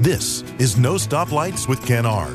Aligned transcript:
This 0.00 0.42
is 0.58 0.78
No 0.78 0.94
Stoplights 0.94 1.68
with 1.68 1.84
Ken 1.84 2.06
Ard. 2.06 2.34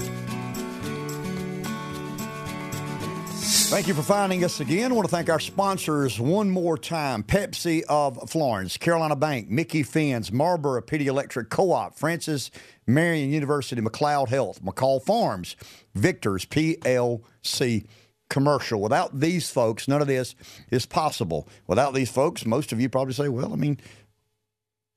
Thank 3.72 3.88
you 3.88 3.96
for 3.96 4.04
finding 4.04 4.44
us 4.44 4.60
again. 4.60 4.92
I 4.92 4.94
want 4.94 5.10
to 5.10 5.12
thank 5.12 5.32
our 5.32 5.40
sponsors 5.40 6.20
one 6.20 6.52
more 6.52 6.78
time 6.78 7.24
Pepsi 7.24 7.82
of 7.90 8.30
Florence, 8.30 8.78
Carolina 8.78 9.16
Bank, 9.16 9.50
Micky 9.50 9.82
Finn's, 9.82 10.32
Marlboro 10.32 10.80
Pee 10.84 11.00
Dee 11.00 11.08
Electric 11.08 11.50
Co 11.50 11.72
op, 11.72 11.98
Francis 11.98 12.52
Marion 12.86 13.32
University, 13.32 13.82
McLeod 13.82 14.28
Health, 14.30 14.64
McCall 14.64 15.02
Farms, 15.02 15.56
Victor's 15.96 16.46
PLC 16.46 17.88
Commercial. 18.30 18.80
Without 18.80 19.20
these 19.20 19.50
folks, 19.50 19.88
none 19.88 20.04
of 20.04 20.08
this 20.08 20.36
is 20.70 20.86
possible. 20.86 21.50
Without 21.66 21.96
these 21.96 22.12
folks, 22.12 22.46
most 22.46 22.72
of 22.72 22.80
you 22.80 22.90
probably 22.90 23.16
say, 23.16 23.28
well, 23.28 23.52
I 23.52 23.56
mean, 23.56 23.80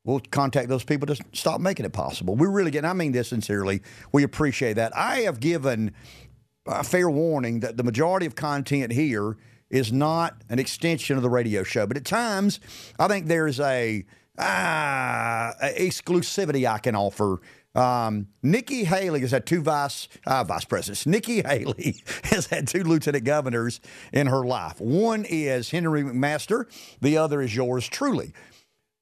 we'll 0.05 0.21
contact 0.31 0.69
those 0.69 0.85
people 0.85 1.07
to 1.07 1.17
stop 1.33 1.61
making 1.61 1.87
it 1.87 1.93
possible. 1.93 2.35
We 2.35 2.47
really 2.47 2.71
get, 2.71 2.85
I 2.85 2.93
mean 2.93 3.13
this 3.13 3.29
sincerely, 3.29 3.83
we 4.13 4.23
appreciate 4.23 4.75
that. 4.75 4.97
I 4.97 5.21
have 5.21 5.41
given 5.41 5.93
a 6.67 6.85
fair 6.85 7.11
warning 7.11 7.61
that 7.61 7.77
the 7.77 7.85
majority 7.85 8.27
of 8.27 8.35
content 8.35 8.93
here 8.93 9.37
is 9.71 9.93
not 9.93 10.43
an 10.49 10.59
extension 10.59 11.17
of 11.17 11.23
the 11.23 11.31
radio 11.31 11.63
show, 11.63 11.87
but 11.87 11.97
at 11.97 12.05
times 12.05 12.61
I 12.99 13.09
think 13.09 13.27
there's 13.27 13.61
a, 13.61 14.05
ah, 14.39 15.55
exclusivity 15.63 16.67
I 16.67 16.79
can 16.79 16.95
offer. 16.95 17.41
Um, 17.75 18.29
Nikki 18.43 18.85
Haley 18.85 19.21
has 19.21 19.31
had 19.31 19.47
two 19.47 19.61
vice 19.61 20.09
uh, 20.27 20.43
vice 20.43 20.65
presidents. 20.65 21.07
Nikki 21.07 21.43
Haley 21.43 22.03
has 22.25 22.47
had 22.47 22.67
two 22.67 22.83
lieutenant 22.83 23.25
governors 23.25 23.81
in 24.13 24.27
her 24.27 24.45
life. 24.45 24.81
One 24.81 25.25
is 25.25 25.71
Henry 25.71 26.03
McMaster. 26.03 26.65
The 27.01 27.19
other 27.19 27.41
is 27.41 27.55
yours 27.55 27.87
truly. 27.87 28.33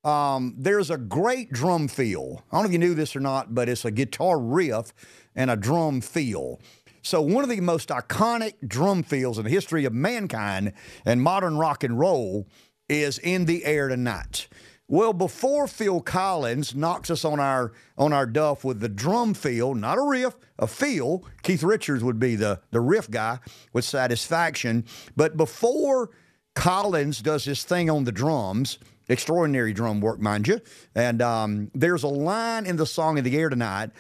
Um, 0.07 0.55
there's 0.57 0.89
a 0.89 0.97
great 0.97 1.51
drum 1.51 1.89
feel. 1.89 2.45
I 2.53 2.57
don't 2.57 2.63
know 2.63 2.67
if 2.69 2.73
you 2.73 2.79
knew 2.79 2.95
this 2.95 3.17
or 3.17 3.21
not, 3.21 3.57
but 3.57 3.69
it's 3.69 3.85
a 3.85 3.91
guitar 3.91 4.39
riff 4.39 4.93
and 5.35 5.51
a 5.51 5.57
drum 5.57 6.01
feel. 6.01 6.61
So, 7.03 7.21
one 7.21 7.43
of 7.43 7.51
the 7.51 7.61
most 7.61 7.89
iconic 7.89 8.55
drum 8.69 9.03
feels 9.03 9.37
in 9.37 9.45
the 9.45 9.51
history 9.51 9.85
of 9.85 9.93
mankind 9.93 10.75
and 11.05 11.21
modern 11.21 11.59
rock 11.59 11.83
and 11.83 11.99
roll 11.99 12.47
is 12.89 13.19
In 13.19 13.47
the 13.47 13.65
Air 13.65 13.89
Tonight. 13.89 14.47
Well, 14.87 15.13
before 15.13 15.67
Phil 15.67 16.01
Collins 16.01 16.77
knocks 16.77 17.11
us 17.11 17.25
on 17.25 17.41
our 17.41 17.73
on 17.99 18.13
our 18.13 18.27
duff 18.27 18.63
with 18.63 18.79
the 18.79 18.89
drum 18.89 19.35
feel, 19.35 19.75
not 19.75 19.99
a 19.99 20.03
riff, 20.03 20.37
a 20.57 20.69
feel, 20.69 21.25
Keith 21.43 21.65
Richards 21.65 22.05
would 22.05 22.21
be 22.21 22.37
the, 22.37 22.61
the 22.71 22.81
riff 22.81 23.11
guy 23.11 23.41
with 23.73 23.85
satisfaction. 23.85 24.85
But 25.17 25.37
before 25.37 26.11
Collins 26.57 27.23
does 27.23 27.45
his 27.45 27.63
thing 27.63 27.89
on 27.89 28.05
the 28.05 28.11
drums, 28.11 28.79
extraordinary 29.09 29.73
drum 29.73 30.01
work, 30.01 30.19
mind 30.19 30.49
you. 30.49 30.61
And 30.95 31.23
um, 31.23 31.71
there's 31.75 32.03
a 32.03 32.09
line 32.09 32.67
in 32.67 32.77
the 32.77 32.87
song 32.87 33.19
in 33.19 33.25
the 33.25 33.37
air 33.39 33.49
tonight. 33.49 33.91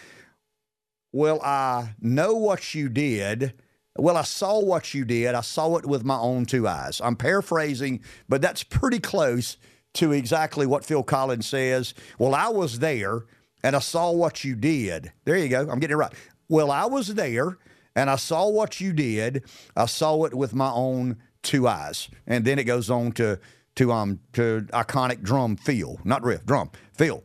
Well, 1.12 1.40
I 1.42 1.94
know 2.00 2.34
what 2.34 2.74
you 2.74 2.88
did. 2.88 3.54
Well, 3.98 4.16
I 4.16 4.22
saw 4.22 4.60
what 4.60 4.94
you 4.94 5.04
did. 5.04 5.34
I 5.34 5.42
saw 5.42 5.76
it 5.76 5.86
with 5.86 6.04
my 6.04 6.18
own 6.18 6.44
two 6.44 6.66
eyes. 6.66 7.00
I'm 7.02 7.14
paraphrasing, 7.14 8.00
but 8.28 8.42
that's 8.42 8.62
pretty 8.62 8.98
close 8.98 9.56
to 9.94 10.12
exactly 10.12 10.66
what 10.66 10.84
Phil 10.84 11.02
Collins 11.02 11.46
says. 11.46 11.94
Well, 12.18 12.34
I 12.34 12.48
was 12.48 12.80
there 12.80 13.26
and 13.62 13.76
I 13.76 13.80
saw 13.80 14.10
what 14.10 14.44
you 14.44 14.56
did. 14.56 15.12
There 15.24 15.36
you 15.36 15.48
go. 15.48 15.60
I'm 15.60 15.78
getting 15.78 15.94
it 15.94 15.98
right. 15.98 16.12
Well, 16.48 16.70
I 16.70 16.86
was 16.86 17.14
there 17.14 17.58
and 17.94 18.10
I 18.10 18.16
saw 18.16 18.48
what 18.48 18.80
you 18.80 18.92
did. 18.92 19.44
I 19.74 19.86
saw 19.86 20.24
it 20.24 20.34
with 20.34 20.54
my 20.54 20.70
own 20.70 21.16
two 21.46 21.66
eyes. 21.66 22.08
And 22.26 22.44
then 22.44 22.58
it 22.58 22.64
goes 22.64 22.90
on 22.90 23.12
to 23.12 23.38
to 23.76 23.92
um 23.92 24.20
to 24.34 24.66
iconic 24.72 25.22
drum 25.22 25.56
feel, 25.56 25.98
not 26.04 26.22
riff, 26.22 26.44
drum 26.44 26.70
feel. 26.92 27.22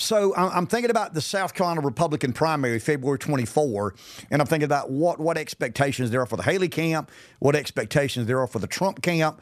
So 0.00 0.32
I'm 0.36 0.68
thinking 0.68 0.92
about 0.92 1.14
the 1.14 1.20
South 1.20 1.54
Carolina 1.54 1.80
Republican 1.80 2.32
primary, 2.32 2.78
February 2.78 3.18
24, 3.18 3.96
and 4.30 4.40
I'm 4.40 4.46
thinking 4.46 4.64
about 4.64 4.90
what 4.90 5.18
what 5.18 5.36
expectations 5.36 6.12
there 6.12 6.20
are 6.20 6.26
for 6.26 6.36
the 6.36 6.44
Haley 6.44 6.68
camp, 6.68 7.10
what 7.40 7.56
expectations 7.56 8.26
there 8.26 8.40
are 8.40 8.46
for 8.46 8.60
the 8.60 8.68
Trump 8.68 9.02
camp. 9.02 9.40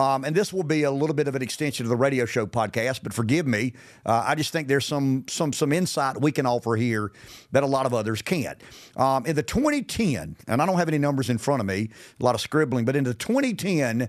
Um, 0.00 0.24
and 0.24 0.34
this 0.34 0.50
will 0.50 0.62
be 0.62 0.84
a 0.84 0.90
little 0.90 1.14
bit 1.14 1.28
of 1.28 1.34
an 1.34 1.42
extension 1.42 1.84
of 1.84 1.90
the 1.90 1.96
radio 1.96 2.24
show 2.24 2.46
podcast, 2.46 3.00
but 3.02 3.12
forgive 3.12 3.46
me. 3.46 3.74
Uh, 4.06 4.24
I 4.26 4.34
just 4.34 4.50
think 4.50 4.66
there's 4.66 4.86
some 4.86 5.26
some 5.28 5.52
some 5.52 5.74
insight 5.74 6.18
we 6.18 6.32
can 6.32 6.46
offer 6.46 6.74
here 6.74 7.12
that 7.52 7.62
a 7.62 7.66
lot 7.66 7.84
of 7.84 7.92
others 7.92 8.22
can't. 8.22 8.58
Um, 8.96 9.26
in 9.26 9.36
the 9.36 9.42
2010, 9.42 10.38
and 10.48 10.62
I 10.62 10.66
don't 10.66 10.78
have 10.78 10.88
any 10.88 10.96
numbers 10.96 11.28
in 11.28 11.36
front 11.36 11.60
of 11.60 11.66
me, 11.66 11.90
a 12.18 12.24
lot 12.24 12.34
of 12.34 12.40
scribbling, 12.40 12.86
but 12.86 12.96
in 12.96 13.04
the 13.04 13.12
2010 13.12 14.08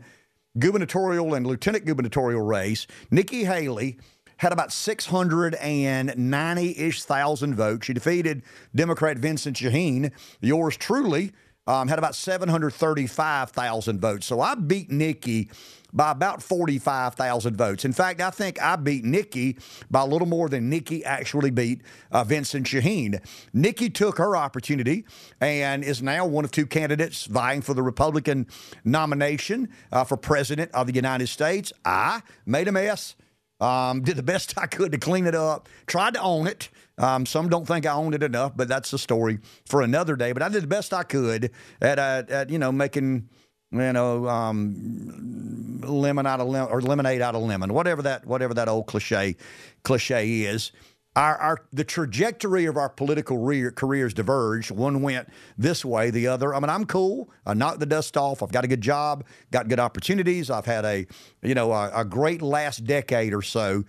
gubernatorial 0.57 1.33
and 1.33 1.45
lieutenant 1.45 1.83
gubernatorial 1.83 2.41
race, 2.41 2.87
Nikki 3.09 3.43
Haley 3.43 3.99
had 4.37 4.53
about 4.53 4.71
690 4.71 6.77
ish 6.77 7.03
thousand 7.03 7.55
votes. 7.55 7.85
She 7.85 7.93
defeated 7.93 8.43
Democrat 8.73 9.17
Vincent 9.17 9.57
Sheheen. 9.57 10.13
Yours 10.39 10.77
truly 10.77 11.33
um, 11.67 11.87
had 11.87 11.99
about 11.99 12.15
735,000 12.15 13.99
votes. 13.99 14.25
So 14.25 14.41
I 14.41 14.55
beat 14.55 14.89
Nikki 14.89 15.49
by 15.93 16.11
about 16.11 16.41
45,000 16.41 17.55
votes. 17.55 17.85
In 17.85 17.93
fact, 17.93 18.21
I 18.21 18.29
think 18.29 18.61
I 18.61 18.75
beat 18.77 19.03
Nikki 19.03 19.57
by 19.89 20.01
a 20.01 20.05
little 20.05 20.27
more 20.27 20.49
than 20.49 20.69
Nikki 20.69 21.03
actually 21.03 21.51
beat 21.51 21.81
uh, 22.11 22.23
Vincent 22.23 22.65
Sheheen. 22.65 23.19
Nikki 23.53 23.89
took 23.89 24.17
her 24.17 24.35
opportunity 24.35 25.05
and 25.39 25.83
is 25.83 26.01
now 26.01 26.25
one 26.25 26.45
of 26.45 26.51
two 26.51 26.65
candidates 26.65 27.25
vying 27.25 27.61
for 27.61 27.73
the 27.73 27.83
Republican 27.83 28.47
nomination 28.83 29.69
uh, 29.91 30.03
for 30.03 30.17
President 30.17 30.71
of 30.71 30.87
the 30.87 30.93
United 30.93 31.27
States. 31.27 31.73
I 31.83 32.21
made 32.45 32.67
a 32.67 32.71
mess. 32.71 33.15
Um, 33.61 34.01
did 34.01 34.17
the 34.17 34.23
best 34.23 34.57
I 34.57 34.65
could 34.65 34.91
to 34.91 34.97
clean 34.97 35.27
it 35.27 35.35
up. 35.35 35.69
Tried 35.87 36.15
to 36.15 36.21
own 36.21 36.47
it. 36.47 36.69
Um, 36.97 37.25
some 37.25 37.47
don't 37.47 37.65
think 37.65 37.85
I 37.85 37.93
owned 37.93 38.13
it 38.15 38.23
enough, 38.23 38.53
but 38.55 38.67
that's 38.67 38.91
the 38.91 38.99
story 38.99 39.39
for 39.65 39.81
another 39.81 40.15
day. 40.15 40.33
But 40.33 40.43
I 40.43 40.49
did 40.49 40.63
the 40.63 40.67
best 40.67 40.93
I 40.93 41.03
could 41.03 41.51
at, 41.81 41.97
uh, 41.97 42.23
at 42.29 42.49
you 42.49 42.59
know 42.59 42.71
making 42.71 43.29
you 43.71 43.93
know 43.93 44.27
um, 44.27 45.81
lemon 45.83 46.25
out 46.25 46.41
of 46.41 46.47
lemon 46.47 46.71
or 46.71 46.81
lemonade 46.81 47.21
out 47.21 47.35
of 47.35 47.43
lemon, 47.43 47.73
whatever 47.73 48.01
that 48.01 48.25
whatever 48.25 48.53
that 48.53 48.67
old 48.67 48.87
cliche 48.87 49.37
cliche 49.83 50.41
is 50.41 50.71
our, 51.15 51.37
our 51.37 51.57
the 51.73 51.83
trajectory 51.83 52.65
of 52.65 52.77
our 52.77 52.87
political 52.87 53.37
re- 53.37 53.71
careers 53.71 54.13
diverged. 54.13 54.71
One 54.71 55.01
went 55.01 55.27
this 55.57 55.83
way, 55.83 56.09
the 56.09 56.27
other. 56.27 56.55
I 56.55 56.59
mean, 56.59 56.69
I'm 56.69 56.85
cool. 56.85 57.29
I 57.45 57.53
knocked 57.53 57.79
the 57.79 57.85
dust 57.85 58.15
off. 58.15 58.41
I've 58.41 58.51
got 58.51 58.63
a 58.63 58.67
good 58.67 58.81
job, 58.81 59.25
got 59.51 59.67
good 59.67 59.79
opportunities. 59.79 60.49
I've 60.49 60.65
had 60.65 60.85
a 60.85 61.05
you 61.41 61.53
know 61.53 61.73
a, 61.73 61.91
a 61.93 62.05
great 62.05 62.41
last 62.41 62.85
decade 62.85 63.33
or 63.33 63.41
so. 63.41 63.83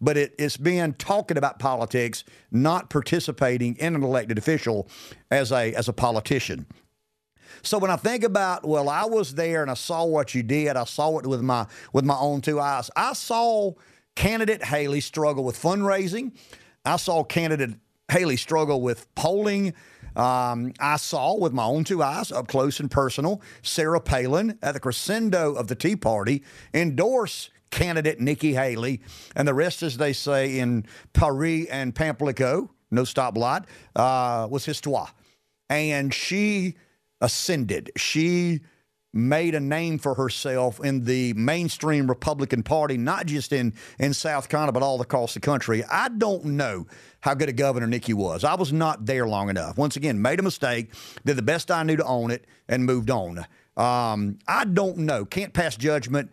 But 0.00 0.16
it, 0.16 0.34
it's 0.38 0.56
been 0.56 0.92
talking 0.92 1.36
about 1.36 1.58
politics, 1.58 2.22
not 2.52 2.90
participating 2.90 3.74
in 3.76 3.96
an 3.96 4.04
elected 4.04 4.38
official 4.38 4.88
as 5.30 5.50
a 5.50 5.74
as 5.74 5.88
a 5.88 5.92
politician. 5.92 6.66
So 7.62 7.78
when 7.78 7.90
I 7.90 7.96
think 7.96 8.22
about, 8.22 8.66
well, 8.66 8.88
I 8.88 9.04
was 9.04 9.34
there 9.34 9.62
and 9.62 9.70
I 9.70 9.74
saw 9.74 10.04
what 10.04 10.34
you 10.34 10.44
did. 10.44 10.76
I 10.76 10.84
saw 10.84 11.18
it 11.18 11.26
with 11.26 11.42
my 11.42 11.66
with 11.92 12.04
my 12.04 12.16
own 12.16 12.40
two 12.40 12.60
eyes. 12.60 12.88
I 12.94 13.14
saw 13.14 13.72
candidate 14.14 14.64
Haley 14.64 15.00
struggle 15.00 15.44
with 15.44 15.60
fundraising. 15.60 16.32
I 16.84 16.96
saw 16.96 17.24
candidate 17.24 17.76
Haley 18.10 18.36
struggle 18.36 18.80
with 18.80 19.12
polling. 19.14 19.74
Um, 20.16 20.72
I 20.80 20.96
saw 20.96 21.36
with 21.36 21.52
my 21.52 21.64
own 21.64 21.84
two 21.84 22.02
eyes, 22.02 22.32
up 22.32 22.48
close 22.48 22.80
and 22.80 22.90
personal, 22.90 23.42
Sarah 23.62 24.00
Palin 24.00 24.58
at 24.62 24.72
the 24.72 24.80
crescendo 24.80 25.54
of 25.54 25.68
the 25.68 25.74
Tea 25.74 25.96
Party 25.96 26.42
endorse 26.72 27.50
candidate 27.70 28.18
Nikki 28.18 28.54
Haley, 28.54 29.02
and 29.36 29.46
the 29.46 29.54
rest, 29.54 29.82
as 29.82 29.98
they 29.98 30.12
say 30.12 30.58
in 30.58 30.86
Paris 31.12 31.66
and 31.70 31.94
Pamplico, 31.94 32.70
no 32.90 33.02
stoplight, 33.02 33.66
uh, 33.94 34.48
was 34.50 34.64
histoire. 34.64 35.10
And 35.68 36.14
she 36.14 36.76
ascended. 37.20 37.90
She 37.96 38.60
made 39.18 39.54
a 39.54 39.60
name 39.60 39.98
for 39.98 40.14
herself 40.14 40.80
in 40.82 41.04
the 41.04 41.32
mainstream 41.34 42.06
Republican 42.06 42.62
Party, 42.62 42.96
not 42.96 43.26
just 43.26 43.52
in, 43.52 43.74
in 43.98 44.14
South 44.14 44.48
Carolina, 44.48 44.72
but 44.72 44.82
all 44.82 45.00
across 45.00 45.34
the 45.34 45.40
country. 45.40 45.84
I 45.84 46.08
don't 46.08 46.44
know 46.44 46.86
how 47.20 47.34
good 47.34 47.48
a 47.48 47.52
governor 47.52 47.86
Nikki 47.86 48.14
was. 48.14 48.44
I 48.44 48.54
was 48.54 48.72
not 48.72 49.06
there 49.06 49.26
long 49.26 49.50
enough. 49.50 49.76
Once 49.76 49.96
again, 49.96 50.22
made 50.22 50.38
a 50.38 50.42
mistake, 50.42 50.92
did 51.24 51.36
the 51.36 51.42
best 51.42 51.70
I 51.70 51.82
knew 51.82 51.96
to 51.96 52.04
own 52.04 52.30
it, 52.30 52.46
and 52.68 52.84
moved 52.84 53.10
on. 53.10 53.44
Um, 53.76 54.38
I 54.46 54.64
don't 54.64 54.98
know. 54.98 55.24
Can't 55.24 55.52
pass 55.52 55.76
judgment. 55.76 56.30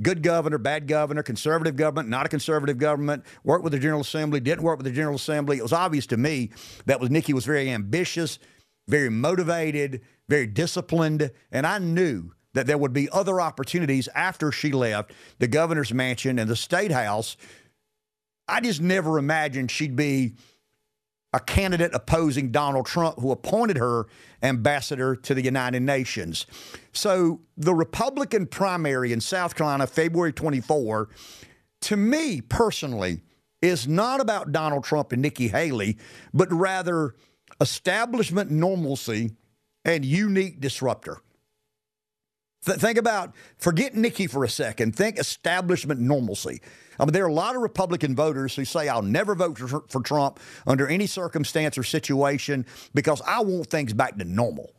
Good 0.00 0.22
governor, 0.22 0.58
bad 0.58 0.86
governor, 0.86 1.24
conservative 1.24 1.74
government, 1.74 2.08
not 2.08 2.24
a 2.24 2.28
conservative 2.28 2.78
government, 2.78 3.24
worked 3.42 3.64
with 3.64 3.72
the 3.72 3.80
General 3.80 4.02
Assembly, 4.02 4.38
didn't 4.38 4.62
work 4.62 4.78
with 4.78 4.86
the 4.86 4.92
General 4.92 5.16
Assembly. 5.16 5.58
It 5.58 5.62
was 5.62 5.72
obvious 5.72 6.06
to 6.08 6.16
me 6.16 6.50
that 6.86 7.00
was 7.00 7.10
Nikki 7.10 7.32
was 7.32 7.44
very 7.44 7.68
ambitious, 7.70 8.38
very 8.88 9.10
motivated, 9.10 10.00
very 10.28 10.46
disciplined, 10.46 11.30
and 11.52 11.66
I 11.66 11.78
knew 11.78 12.32
that 12.54 12.66
there 12.66 12.78
would 12.78 12.92
be 12.92 13.08
other 13.10 13.40
opportunities 13.40 14.08
after 14.14 14.50
she 14.50 14.72
left 14.72 15.12
the 15.38 15.46
governor's 15.46 15.92
mansion 15.92 16.38
and 16.38 16.50
the 16.50 16.56
state 16.56 16.90
house. 16.90 17.36
I 18.48 18.60
just 18.60 18.80
never 18.80 19.18
imagined 19.18 19.70
she'd 19.70 19.94
be 19.94 20.34
a 21.34 21.40
candidate 21.40 21.90
opposing 21.92 22.50
Donald 22.50 22.86
Trump, 22.86 23.20
who 23.20 23.30
appointed 23.30 23.76
her 23.76 24.06
ambassador 24.42 25.14
to 25.14 25.34
the 25.34 25.42
United 25.42 25.82
Nations. 25.82 26.46
So 26.92 27.42
the 27.56 27.74
Republican 27.74 28.46
primary 28.46 29.12
in 29.12 29.20
South 29.20 29.54
Carolina, 29.54 29.86
February 29.86 30.32
24, 30.32 31.10
to 31.82 31.96
me 31.96 32.40
personally, 32.40 33.20
is 33.60 33.86
not 33.86 34.20
about 34.20 34.52
Donald 34.52 34.84
Trump 34.84 35.12
and 35.12 35.20
Nikki 35.20 35.48
Haley, 35.48 35.98
but 36.32 36.50
rather 36.50 37.14
establishment 37.60 38.50
normalcy 38.50 39.32
and 39.84 40.04
unique 40.04 40.60
disruptor. 40.60 41.18
Th- 42.64 42.78
think 42.78 42.98
about, 42.98 43.34
forget 43.58 43.94
Nikki 43.94 44.26
for 44.26 44.44
a 44.44 44.48
second, 44.48 44.96
think 44.96 45.18
establishment 45.18 46.00
normalcy. 46.00 46.60
I 46.98 47.04
mean, 47.04 47.12
there 47.12 47.24
are 47.24 47.28
a 47.28 47.32
lot 47.32 47.54
of 47.54 47.62
Republican 47.62 48.16
voters 48.16 48.56
who 48.56 48.64
say, 48.64 48.88
I'll 48.88 49.02
never 49.02 49.34
vote 49.34 49.58
for, 49.58 49.84
for 49.88 50.02
Trump 50.02 50.40
under 50.66 50.88
any 50.88 51.06
circumstance 51.06 51.78
or 51.78 51.84
situation 51.84 52.66
because 52.94 53.22
I 53.26 53.40
want 53.40 53.68
things 53.68 53.92
back 53.92 54.18
to 54.18 54.24
normal. 54.24 54.72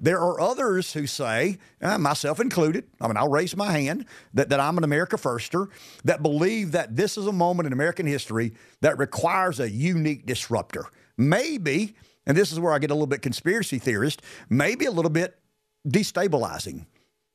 There 0.00 0.20
are 0.20 0.40
others 0.40 0.92
who 0.92 1.06
say, 1.06 1.58
uh, 1.80 1.98
myself 1.98 2.40
included, 2.40 2.84
I 3.00 3.06
mean, 3.06 3.16
I'll 3.16 3.28
raise 3.28 3.56
my 3.56 3.72
hand, 3.72 4.06
that, 4.34 4.48
that 4.48 4.58
I'm 4.58 4.76
an 4.76 4.84
America 4.84 5.16
firster, 5.16 5.68
that 6.04 6.22
believe 6.22 6.72
that 6.72 6.96
this 6.96 7.16
is 7.16 7.26
a 7.26 7.32
moment 7.32 7.68
in 7.68 7.72
American 7.72 8.06
history 8.06 8.54
that 8.80 8.98
requires 8.98 9.60
a 9.60 9.70
unique 9.70 10.26
disruptor. 10.26 10.86
Maybe, 11.16 11.94
and 12.26 12.36
this 12.36 12.52
is 12.52 12.60
where 12.60 12.72
I 12.72 12.78
get 12.78 12.90
a 12.90 12.94
little 12.94 13.06
bit 13.06 13.22
conspiracy 13.22 13.78
theorist, 13.78 14.22
maybe 14.48 14.86
a 14.86 14.90
little 14.90 15.10
bit 15.10 15.38
destabilizing. 15.86 16.86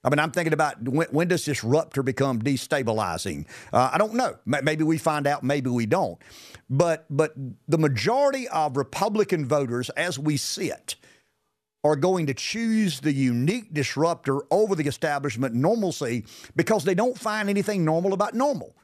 I 0.03 0.09
mean, 0.09 0.19
I'm 0.19 0.31
thinking 0.31 0.53
about 0.53 0.81
when, 0.87 1.07
when 1.11 1.27
does 1.27 1.43
disruptor 1.43 2.03
become 2.03 2.41
destabilizing? 2.41 3.45
Uh, 3.73 3.89
I 3.91 3.97
don't 3.97 4.13
know. 4.13 4.37
Maybe 4.45 4.83
we 4.83 4.97
find 4.97 5.27
out, 5.27 5.43
maybe 5.43 5.69
we 5.69 5.85
don't. 5.85 6.17
But 6.69 7.05
but 7.09 7.33
the 7.67 7.77
majority 7.77 8.47
of 8.47 8.77
Republican 8.77 9.45
voters, 9.45 9.89
as 9.91 10.17
we 10.17 10.37
see 10.37 10.71
it, 10.71 10.95
are 11.83 11.95
going 11.95 12.27
to 12.27 12.33
choose 12.33 12.99
the 12.99 13.13
unique 13.13 13.73
disruptor 13.73 14.41
over 14.51 14.75
the 14.75 14.87
establishment 14.87 15.53
normalcy 15.53 16.25
because 16.55 16.83
they 16.83 16.95
don't 16.95 17.17
find 17.17 17.49
anything 17.49 17.83
normal 17.83 18.13
about 18.13 18.33
normal. 18.33 18.75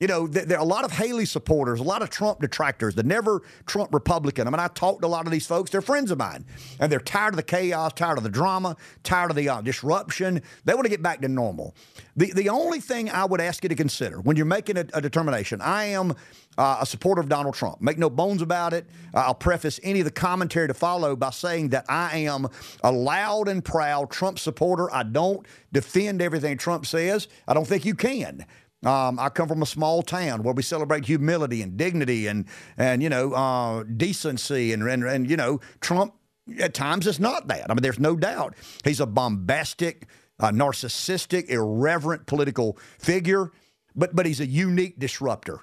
You 0.00 0.06
know, 0.06 0.26
there 0.26 0.56
are 0.56 0.62
a 0.62 0.64
lot 0.64 0.86
of 0.86 0.92
Haley 0.92 1.26
supporters, 1.26 1.78
a 1.78 1.82
lot 1.82 2.00
of 2.00 2.08
Trump 2.08 2.40
detractors, 2.40 2.94
the 2.94 3.02
never 3.02 3.42
Trump 3.66 3.92
Republican. 3.92 4.46
I 4.46 4.50
mean, 4.50 4.58
I 4.58 4.68
talked 4.68 5.02
to 5.02 5.06
a 5.06 5.08
lot 5.08 5.26
of 5.26 5.30
these 5.32 5.46
folks. 5.46 5.70
They're 5.70 5.82
friends 5.82 6.10
of 6.10 6.16
mine, 6.16 6.46
and 6.80 6.90
they're 6.90 7.00
tired 7.00 7.34
of 7.34 7.36
the 7.36 7.42
chaos, 7.42 7.92
tired 7.92 8.16
of 8.16 8.24
the 8.24 8.30
drama, 8.30 8.78
tired 9.02 9.28
of 9.28 9.36
the 9.36 9.50
uh, 9.50 9.60
disruption. 9.60 10.40
They 10.64 10.72
want 10.72 10.86
to 10.86 10.90
get 10.90 11.02
back 11.02 11.20
to 11.20 11.28
normal. 11.28 11.74
The 12.16 12.32
the 12.32 12.48
only 12.48 12.80
thing 12.80 13.10
I 13.10 13.26
would 13.26 13.42
ask 13.42 13.62
you 13.62 13.68
to 13.68 13.74
consider 13.74 14.22
when 14.22 14.38
you're 14.38 14.46
making 14.46 14.78
a, 14.78 14.86
a 14.94 15.02
determination, 15.02 15.60
I 15.60 15.84
am 15.84 16.14
uh, 16.56 16.78
a 16.80 16.86
supporter 16.86 17.20
of 17.20 17.28
Donald 17.28 17.54
Trump. 17.54 17.80
Make 17.80 17.98
no 17.98 18.08
bones 18.10 18.42
about 18.42 18.72
it. 18.72 18.86
Uh, 19.14 19.18
I'll 19.18 19.34
preface 19.34 19.80
any 19.82 20.00
of 20.00 20.04
the 20.04 20.10
commentary 20.10 20.68
to 20.68 20.74
follow 20.74 21.14
by 21.14 21.30
saying 21.30 21.70
that 21.70 21.84
I 21.88 22.18
am 22.18 22.48
a 22.82 22.90
loud 22.90 23.48
and 23.48 23.64
proud 23.64 24.10
Trump 24.10 24.38
supporter. 24.38 24.92
I 24.92 25.02
don't 25.02 25.46
defend 25.72 26.22
everything 26.22 26.56
Trump 26.56 26.86
says. 26.86 27.28
I 27.46 27.54
don't 27.54 27.66
think 27.66 27.84
you 27.84 27.94
can. 27.94 28.46
Um, 28.84 29.18
I 29.18 29.28
come 29.28 29.46
from 29.46 29.60
a 29.60 29.66
small 29.66 30.02
town 30.02 30.42
where 30.42 30.54
we 30.54 30.62
celebrate 30.62 31.04
humility 31.04 31.60
and 31.60 31.76
dignity 31.76 32.26
and 32.26 32.46
and 32.78 33.02
you 33.02 33.10
know 33.10 33.32
uh, 33.32 33.82
decency 33.82 34.72
and, 34.72 34.82
and 34.82 35.04
and 35.04 35.30
you 35.30 35.36
know 35.36 35.60
Trump 35.80 36.14
at 36.58 36.72
times 36.72 37.06
is 37.06 37.20
not 37.20 37.46
that. 37.48 37.70
I 37.70 37.74
mean, 37.74 37.82
there's 37.82 37.98
no 37.98 38.16
doubt 38.16 38.54
he's 38.82 39.00
a 39.00 39.06
bombastic, 39.06 40.06
uh, 40.38 40.50
narcissistic, 40.50 41.48
irreverent 41.50 42.26
political 42.26 42.78
figure, 42.98 43.52
but 43.94 44.16
but 44.16 44.24
he's 44.24 44.40
a 44.40 44.46
unique 44.46 44.98
disruptor. 44.98 45.60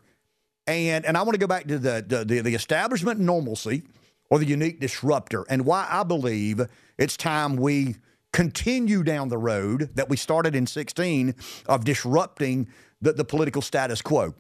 And 0.67 1.03
and 1.03 1.17
I 1.17 1.23
want 1.23 1.33
to 1.33 1.39
go 1.39 1.47
back 1.47 1.67
to 1.67 1.79
the 1.79 2.05
the, 2.07 2.23
the, 2.23 2.41
the 2.41 2.53
establishment 2.53 3.19
normalcy 3.19 3.81
or 4.29 4.37
the 4.37 4.45
unique 4.45 4.79
disruptor 4.79 5.43
and 5.49 5.65
why 5.65 5.87
I 5.89 6.03
believe 6.03 6.61
it's 6.99 7.17
time 7.17 7.55
we 7.55 7.95
continue 8.33 9.01
down 9.01 9.29
the 9.29 9.37
road 9.37 9.89
that 9.95 10.09
we 10.09 10.17
started 10.17 10.55
in 10.55 10.67
16 10.67 11.33
of 11.65 11.85
disrupting 11.85 12.67
the, 13.01 13.13
the 13.13 13.25
political 13.25 13.61
status 13.61 14.01
quo. 14.01 14.33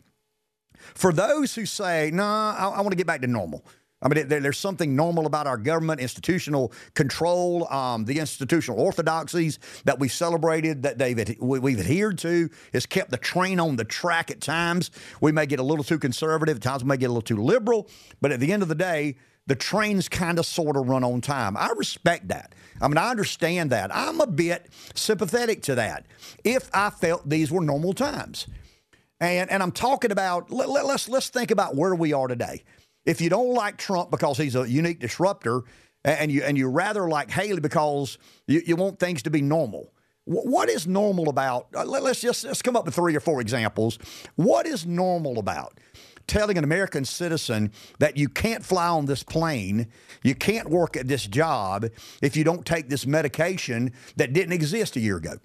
For 0.93 1.11
those 1.11 1.55
who 1.55 1.65
say, 1.65 2.11
nah, 2.13 2.55
I, 2.57 2.77
I 2.77 2.81
want 2.81 2.91
to 2.91 2.97
get 2.97 3.07
back 3.07 3.21
to 3.21 3.27
normal. 3.27 3.65
I 3.99 4.09
mean, 4.09 4.27
there, 4.27 4.39
there's 4.39 4.59
something 4.59 4.95
normal 4.95 5.25
about 5.25 5.47
our 5.47 5.57
government, 5.57 5.99
institutional 5.99 6.71
control, 6.93 7.67
um, 7.73 8.05
the 8.05 8.19
institutional 8.19 8.79
orthodoxies 8.79 9.57
that 9.85 9.97
we've 9.97 10.11
celebrated, 10.11 10.83
that 10.83 10.99
they've 10.99 11.35
we've 11.39 11.79
adhered 11.79 12.19
to, 12.19 12.49
has 12.73 12.85
kept 12.85 13.09
the 13.09 13.17
train 13.17 13.59
on 13.59 13.75
the 13.75 13.83
track 13.83 14.29
at 14.29 14.39
times. 14.39 14.91
We 15.19 15.31
may 15.31 15.47
get 15.47 15.59
a 15.59 15.63
little 15.63 15.83
too 15.83 15.97
conservative, 15.97 16.57
at 16.57 16.61
times 16.61 16.83
we 16.83 16.89
may 16.89 16.97
get 16.97 17.07
a 17.07 17.09
little 17.09 17.21
too 17.23 17.41
liberal, 17.41 17.89
but 18.21 18.31
at 18.31 18.39
the 18.39 18.53
end 18.53 18.61
of 18.61 18.69
the 18.69 18.75
day, 18.75 19.15
the 19.47 19.55
trains 19.55 20.07
kind 20.07 20.37
of 20.39 20.45
sort 20.45 20.77
of 20.77 20.87
run 20.87 21.03
on 21.03 21.21
time. 21.21 21.57
I 21.57 21.71
respect 21.75 22.27
that. 22.27 22.53
I 22.81 22.87
mean, 22.87 22.97
I 22.97 23.09
understand 23.09 23.71
that. 23.71 23.93
I'm 23.95 24.21
a 24.21 24.27
bit 24.27 24.67
sympathetic 24.93 25.63
to 25.63 25.75
that 25.75 26.05
if 26.43 26.69
I 26.73 26.89
felt 26.89 27.27
these 27.27 27.51
were 27.51 27.61
normal 27.61 27.93
times. 27.93 28.47
And, 29.19 29.49
and 29.49 29.63
I'm 29.63 29.71
talking 29.71 30.11
about, 30.11 30.51
let, 30.51 30.69
let, 30.69 30.85
let's, 30.85 31.09
let's 31.09 31.29
think 31.29 31.49
about 31.49 31.75
where 31.75 31.95
we 31.95 32.13
are 32.13 32.27
today. 32.27 32.63
If 33.05 33.19
you 33.21 33.29
don't 33.29 33.53
like 33.53 33.77
Trump 33.77 34.11
because 34.11 34.37
he's 34.37 34.55
a 34.55 34.69
unique 34.69 34.99
disruptor, 34.99 35.63
and 36.03 36.31
you, 36.31 36.43
and 36.43 36.57
you 36.57 36.69
rather 36.69 37.09
like 37.09 37.31
Haley 37.31 37.59
because 37.59 38.17
you, 38.47 38.61
you 38.65 38.75
want 38.75 38.99
things 38.99 39.23
to 39.23 39.29
be 39.29 39.41
normal, 39.41 39.91
what 40.25 40.69
is 40.69 40.85
normal 40.85 41.29
about? 41.29 41.67
Uh, 41.73 41.85
let's 41.85 42.19
just 42.19 42.43
let's 42.43 42.61
come 42.61 42.75
up 42.75 42.85
with 42.85 42.95
three 42.95 43.15
or 43.15 43.21
four 43.21 43.39
examples. 43.39 43.97
What 44.35 44.67
is 44.67 44.85
normal 44.85 45.39
about 45.39 45.79
telling 46.27 46.57
an 46.57 46.63
American 46.63 47.05
citizen 47.05 47.71
that 47.99 48.17
you 48.17 48.29
can't 48.29 48.65
fly 48.65 48.87
on 48.87 49.05
this 49.05 49.23
plane, 49.23 49.87
you 50.23 50.35
can't 50.35 50.69
work 50.69 50.97
at 50.97 51.07
this 51.07 51.25
job 51.25 51.85
if 52.21 52.35
you 52.35 52.43
don't 52.43 52.65
take 52.65 52.89
this 52.89 53.05
medication 53.05 53.93
that 54.17 54.33
didn't 54.33 54.53
exist 54.53 54.95
a 54.95 54.99
year 54.99 55.17
ago. 55.17 55.37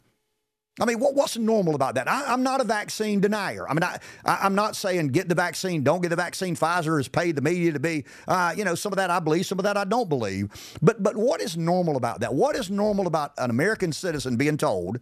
I 0.80 0.86
mean, 0.86 1.00
what, 1.00 1.14
what's 1.14 1.36
normal 1.36 1.74
about 1.74 1.96
that? 1.96 2.08
I, 2.08 2.32
am 2.32 2.42
not 2.42 2.62
a 2.62 2.64
vaccine 2.64 3.20
denier. 3.20 3.68
I 3.68 3.74
mean, 3.74 3.82
I, 3.82 3.98
am 4.24 4.54
not 4.54 4.74
saying 4.74 5.08
get 5.08 5.28
the 5.28 5.34
vaccine, 5.34 5.82
don't 5.82 6.00
get 6.00 6.08
the 6.08 6.16
vaccine. 6.16 6.56
Pfizer 6.56 6.96
has 6.96 7.08
paid 7.08 7.36
the 7.36 7.42
media 7.42 7.72
to 7.72 7.80
be, 7.80 8.04
uh, 8.26 8.54
you 8.56 8.64
know, 8.64 8.74
some 8.74 8.90
of 8.90 8.96
that 8.96 9.10
I 9.10 9.20
believe, 9.20 9.44
some 9.44 9.58
of 9.58 9.64
that 9.64 9.76
I 9.76 9.84
don't 9.84 10.08
believe. 10.08 10.48
But 10.80 11.02
but 11.02 11.14
what 11.14 11.42
is 11.42 11.58
normal 11.58 11.96
about 11.96 12.20
that? 12.20 12.32
What 12.32 12.56
is 12.56 12.70
normal 12.70 13.06
about 13.06 13.32
an 13.36 13.50
American 13.50 13.92
citizen 13.92 14.36
being 14.36 14.56
told 14.56 14.98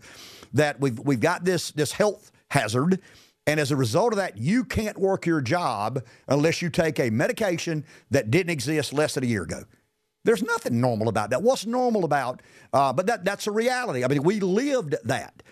that 0.54 0.80
we've 0.80 0.98
we've 0.98 1.20
got 1.20 1.44
this 1.44 1.70
this 1.70 1.92
health 1.92 2.32
hazard 2.48 3.00
and 3.50 3.58
as 3.58 3.72
a 3.72 3.76
result 3.76 4.12
of 4.12 4.18
that, 4.18 4.38
you 4.38 4.62
can't 4.64 4.96
work 4.96 5.26
your 5.26 5.40
job 5.40 6.04
unless 6.28 6.62
you 6.62 6.70
take 6.70 7.00
a 7.00 7.10
medication 7.10 7.84
that 8.12 8.30
didn't 8.30 8.50
exist 8.50 8.92
less 8.92 9.14
than 9.14 9.24
a 9.24 9.26
year 9.26 9.42
ago. 9.42 9.64
There's 10.22 10.44
nothing 10.44 10.80
normal 10.80 11.08
about 11.08 11.30
that. 11.30 11.42
What's 11.42 11.66
normal 11.66 12.04
about? 12.04 12.42
Uh, 12.72 12.92
but 12.92 13.06
that 13.06 13.24
that's 13.24 13.48
a 13.48 13.50
reality. 13.50 14.04
I 14.04 14.06
mean, 14.06 14.22
we 14.22 14.38
lived 14.38 14.94
that 15.02 15.42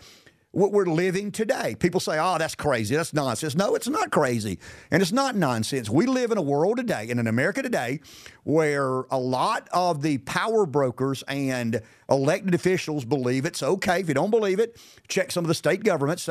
what 0.52 0.72
we're 0.72 0.86
living 0.86 1.30
today. 1.30 1.76
People 1.78 2.00
say, 2.00 2.18
oh, 2.18 2.38
that's 2.38 2.54
crazy. 2.54 2.96
That's 2.96 3.12
nonsense. 3.12 3.54
No, 3.54 3.74
it's 3.74 3.88
not 3.88 4.10
crazy. 4.10 4.58
And 4.90 5.02
it's 5.02 5.12
not 5.12 5.36
nonsense. 5.36 5.90
We 5.90 6.06
live 6.06 6.30
in 6.30 6.38
a 6.38 6.42
world 6.42 6.78
today, 6.78 7.08
in 7.08 7.18
an 7.18 7.26
America 7.26 7.62
today, 7.62 8.00
where 8.44 9.02
a 9.10 9.19
lot 9.19 9.69
of 9.72 10.00
the 10.00 10.19
power 10.19 10.64
brokers 10.64 11.22
and 11.28 11.82
elected 12.08 12.55
officials 12.55 13.05
believe 13.05 13.44
it's 13.44 13.62
okay. 13.62 14.00
If 14.00 14.08
you 14.08 14.14
don't 14.14 14.31
believe 14.31 14.58
it, 14.58 14.81
check 15.06 15.31
some 15.31 15.44
of 15.44 15.48
the 15.48 15.55
state 15.55 15.84
governments, 15.84 16.26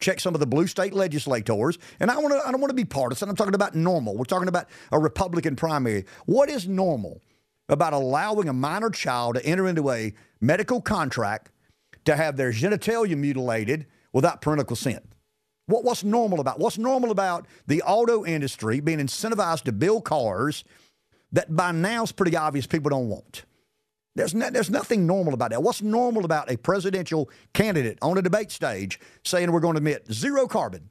check 0.00 0.20
some 0.20 0.34
of 0.34 0.40
the 0.40 0.46
blue 0.46 0.66
state 0.66 0.92
legislators. 0.92 1.78
And 1.98 2.10
I, 2.10 2.18
want 2.18 2.34
to, 2.34 2.46
I 2.46 2.52
don't 2.52 2.60
want 2.60 2.70
to 2.70 2.76
be 2.76 2.84
partisan. 2.84 3.30
I'm 3.30 3.36
talking 3.36 3.54
about 3.54 3.74
normal. 3.74 4.16
We're 4.16 4.24
talking 4.24 4.48
about 4.48 4.66
a 4.90 4.98
Republican 4.98 5.56
primary. 5.56 6.04
What 6.26 6.50
is 6.50 6.68
normal 6.68 7.22
about 7.70 7.94
allowing 7.94 8.50
a 8.50 8.52
minor 8.52 8.90
child 8.90 9.36
to 9.36 9.46
enter 9.46 9.66
into 9.66 9.90
a 9.90 10.12
medical 10.42 10.82
contract 10.82 11.51
to 12.04 12.16
have 12.16 12.36
their 12.36 12.52
genitalia 12.52 13.16
mutilated 13.16 13.86
without 14.12 14.40
parental 14.40 14.64
consent. 14.64 15.04
What, 15.66 15.84
what's 15.84 16.04
normal 16.04 16.40
about? 16.40 16.58
What's 16.58 16.78
normal 16.78 17.10
about 17.10 17.46
the 17.66 17.82
auto 17.82 18.24
industry 18.24 18.80
being 18.80 18.98
incentivized 18.98 19.62
to 19.64 19.72
build 19.72 20.04
cars 20.04 20.64
that 21.32 21.54
by 21.54 21.72
now 21.72 22.02
is 22.02 22.12
pretty 22.12 22.36
obvious 22.36 22.66
people 22.66 22.90
don't 22.90 23.08
want? 23.08 23.44
There's, 24.14 24.34
no, 24.34 24.50
there's 24.50 24.70
nothing 24.70 25.06
normal 25.06 25.32
about 25.32 25.50
that. 25.50 25.62
What's 25.62 25.80
normal 25.80 26.24
about 26.24 26.50
a 26.50 26.58
presidential 26.58 27.30
candidate 27.54 27.98
on 28.02 28.18
a 28.18 28.22
debate 28.22 28.50
stage 28.50 29.00
saying 29.24 29.50
we're 29.50 29.60
going 29.60 29.74
to 29.74 29.80
emit 29.80 30.12
zero 30.12 30.46
carbon 30.46 30.90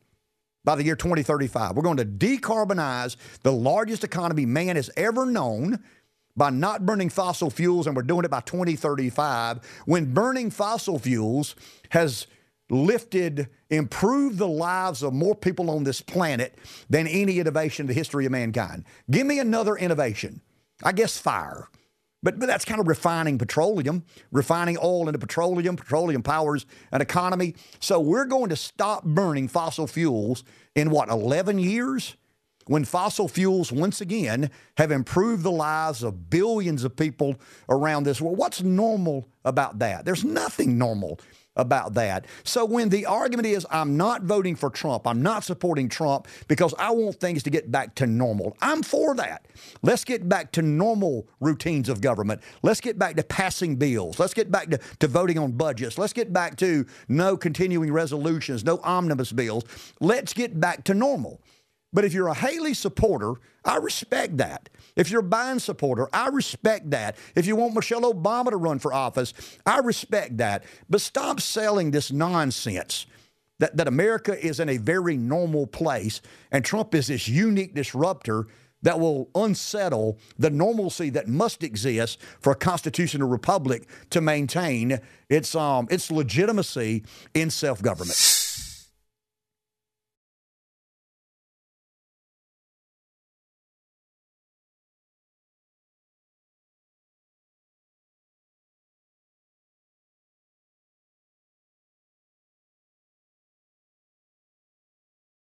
by 0.64 0.76
the 0.76 0.84
year 0.84 0.96
2035? 0.96 1.76
We're 1.76 1.84
going 1.84 1.98
to 1.98 2.06
decarbonize 2.06 3.18
the 3.44 3.52
largest 3.52 4.04
economy 4.04 4.48
man 4.48 4.76
has 4.76 4.90
ever 4.98 5.28
known 5.28 5.84
by 6.36 6.50
not 6.50 6.86
burning 6.86 7.10
fossil 7.10 7.50
fuels, 7.50 7.88
and 7.88 7.96
we're 7.96 8.04
doing 8.04 8.26
it 8.26 8.32
by 8.32 8.42
2035, 8.42 9.60
when 9.86 10.14
burning 10.14 10.50
fossil 10.50 11.00
fuels 11.00 11.56
has 11.90 12.28
lifted, 12.70 13.50
improved 13.70 14.38
the 14.38 14.48
lives 14.48 15.04
of 15.04 15.14
more 15.14 15.36
people 15.36 15.70
on 15.70 15.84
this 15.84 16.02
planet 16.02 16.58
than 16.90 17.06
any 17.08 17.40
innovation 17.40 17.84
in 17.84 17.88
the 17.88 17.94
history 17.94 18.26
of 18.26 18.32
mankind. 18.32 18.86
Give 19.10 19.28
me 19.28 19.40
another 19.40 19.76
innovation. 19.76 20.42
I 20.84 20.94
guess 20.94 21.18
fire. 21.18 21.68
But, 22.24 22.40
but 22.40 22.46
that's 22.46 22.66
kind 22.66 22.80
of 22.80 22.88
refining 22.88 23.38
petroleum, 23.38 24.04
refining 24.32 24.78
oil 24.78 25.08
into 25.08 25.20
petroleum. 25.20 25.76
Petroleum 25.76 26.22
powers 26.22 26.66
an 26.92 27.02
economy. 27.02 27.56
So 27.80 28.00
we're 28.00 28.26
going 28.26 28.50
to 28.50 28.56
stop 28.56 29.04
burning 29.04 29.48
fossil 29.48 29.88
fuels 29.88 30.44
in 30.76 30.92
what, 30.92 31.10
11 31.10 31.60
years? 31.60 32.16
When 32.68 32.86
fossil 32.86 33.28
fuels 33.28 33.72
once 33.72 34.02
again 34.02 34.50
have 34.78 34.92
improved 34.92 35.44
the 35.44 35.52
lives 35.52 36.04
of 36.04 36.30
billions 36.30 36.84
of 36.84 36.96
people 36.96 37.36
around 37.70 38.04
this 38.04 38.22
world. 38.22 38.38
What's 38.38 38.62
normal 38.62 39.28
about 39.44 39.80
that? 39.80 40.06
There's 40.06 40.24
nothing 40.24 40.78
normal 40.78 41.20
about 41.56 41.94
that. 41.96 42.26
So 42.44 42.64
when 42.64 42.90
the 42.90 43.06
argument 43.06 43.46
is, 43.48 43.68
I'm 43.70 43.98
not 43.98 44.24
voting 44.24 44.56
for 44.56 44.70
Trump, 44.70 45.06
I'm 45.06 45.22
not 45.22 45.44
supporting 45.44 45.90
Trump 45.90 46.28
because 46.48 46.74
I 46.80 46.92
want 46.92 47.20
things 47.20 47.44
to 47.44 47.50
get 47.50 47.70
back 47.72 47.96
to 47.96 48.08
normal, 48.08 48.56
I'm 48.62 48.82
for 48.84 49.16
that. 49.16 49.46
Let's 49.82 50.06
get 50.06 50.30
back 50.30 50.52
to 50.54 50.62
normal 50.62 51.28
routines 51.40 51.90
of 51.90 52.00
government. 52.00 52.42
Let's 52.64 52.80
get 52.80 52.98
back 52.98 53.16
to 53.18 53.24
passing 53.24 53.76
bills. 53.76 54.18
Let's 54.18 54.34
get 54.34 54.50
back 54.50 54.70
to, 54.70 54.80
to 55.00 55.08
voting 55.08 55.38
on 55.38 55.52
budgets. 55.52 55.98
Let's 55.98 56.14
get 56.14 56.32
back 56.32 56.56
to 56.58 56.86
no 57.10 57.36
continuing 57.36 57.92
resolutions, 57.92 58.64
no 58.64 58.80
omnibus 58.84 59.32
bills. 59.32 59.66
Let's 60.00 60.34
get 60.34 60.60
back 60.60 60.86
to 60.86 60.94
normal. 60.94 61.42
But 61.94 62.06
if 62.06 62.14
you're 62.14 62.28
a 62.28 62.34
Haley 62.34 62.74
supporter, 62.74 63.34
I 63.66 63.78
respect 63.78 64.38
that. 64.38 64.70
If 64.96 65.12
you're 65.12 65.22
a 65.22 65.24
Biden 65.24 65.60
supporter, 65.60 66.08
I 66.14 66.30
respect 66.30 66.90
that. 66.92 67.18
If 67.36 67.46
you 67.46 67.56
want 67.56 67.76
Michelle 67.76 68.14
Obama 68.14 68.50
to 68.50 68.58
run 68.58 68.80
for 68.80 68.94
office, 68.94 69.34
I 69.66 69.80
respect 69.80 70.38
that. 70.38 70.64
But 70.90 71.02
stop 71.02 71.42
selling 71.42 71.92
this 71.92 72.12
nonsense 72.12 73.06
that, 73.60 73.78
that 73.78 73.88
America 73.88 74.40
is 74.44 74.60
in 74.60 74.70
a 74.70 74.78
very 74.78 75.18
normal 75.18 75.68
place 75.68 76.22
and 76.52 76.66
Trump 76.66 76.96
is 76.96 77.08
this 77.08 77.28
unique 77.28 77.76
disruptor 77.76 78.48
that 78.84 79.00
will 79.00 79.30
unsettle 79.36 80.18
the 80.40 80.50
normalcy 80.50 81.10
that 81.12 81.28
must 81.28 81.64
exist 81.64 82.20
for 82.40 82.54
a 82.54 82.56
constitutional 82.56 83.30
republic 83.30 83.88
to 84.10 84.22
maintain 84.22 85.00
its 85.30 85.54
um, 85.54 85.88
its 85.92 86.10
legitimacy 86.10 87.04
in 87.36 87.52
self 87.52 87.82
government. 87.82 88.41